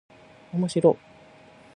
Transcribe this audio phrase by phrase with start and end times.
[0.51, 1.03] おもしろっ